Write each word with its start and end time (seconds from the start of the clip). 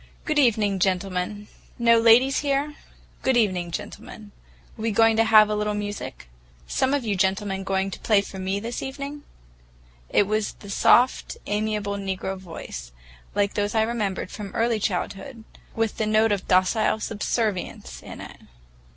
"Good 0.25 0.39
evening, 0.39 0.79
gentlemen. 0.79 1.47
No 1.77 1.99
ladies 1.99 2.39
here? 2.39 2.73
Good 3.21 3.37
evening, 3.37 3.69
gentlemen. 3.69 4.31
We 4.75 4.89
going 4.89 5.15
to 5.17 5.23
have 5.23 5.47
a 5.47 5.53
little 5.53 5.75
music? 5.75 6.27
Some 6.65 6.95
of 6.95 7.05
you 7.05 7.15
gentlemen 7.15 7.63
going 7.63 7.91
to 7.91 7.99
play 7.99 8.21
for 8.21 8.39
me 8.39 8.59
this 8.59 8.81
evening?" 8.81 9.21
It 10.09 10.25
was 10.25 10.53
the 10.53 10.71
soft, 10.71 11.37
amiable 11.45 11.97
negro 11.97 12.35
voice, 12.35 12.91
like 13.35 13.53
those 13.53 13.75
I 13.75 13.83
remembered 13.83 14.31
from 14.31 14.55
early 14.55 14.79
childhood, 14.79 15.43
with 15.75 15.97
the 15.97 16.07
note 16.07 16.31
of 16.31 16.47
docile 16.47 16.99
subservience 16.99 18.01
in 18.01 18.21
it. 18.21 18.37